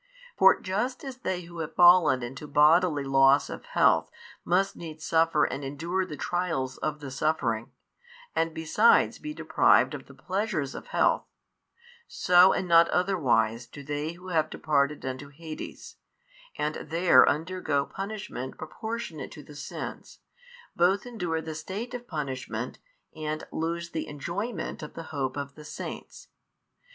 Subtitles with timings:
[0.35, 4.09] For just as they who have fallen into bodily loss of health
[4.43, 7.71] must needs suffer and endure the trials of the suffering
[8.35, 11.27] and besides be deprived of the pleasures of health;
[12.07, 15.97] so and not otherwise do they who have departed into Hades,
[16.57, 20.17] and there undergo punishment proportionate to the sins,
[20.75, 22.79] both endure the state of punishment
[23.15, 26.29] and lose the enjoyment of the hope of the saints.